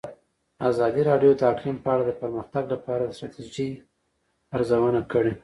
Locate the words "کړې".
5.11-5.33